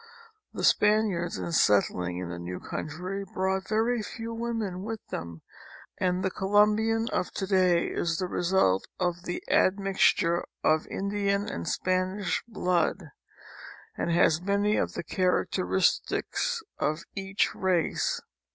[0.51, 5.43] The Spaniards in settling in the new country brought very few women with them
[5.99, 11.47] and the Colombian of to day is the result of the admixture of the Indian
[11.47, 13.11] and Spanish blood,
[13.95, 18.19] and has many of the chai'acteristics of each race.